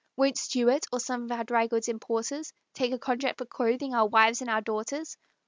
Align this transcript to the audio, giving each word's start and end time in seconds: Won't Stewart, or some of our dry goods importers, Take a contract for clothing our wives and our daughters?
Won't 0.15 0.35
Stewart, 0.39 0.87
or 0.91 0.99
some 0.99 1.25
of 1.25 1.31
our 1.31 1.43
dry 1.43 1.67
goods 1.67 1.87
importers, 1.87 2.51
Take 2.73 2.91
a 2.91 2.97
contract 2.97 3.37
for 3.37 3.45
clothing 3.45 3.93
our 3.93 4.07
wives 4.07 4.41
and 4.41 4.49
our 4.49 4.61
daughters? 4.61 5.15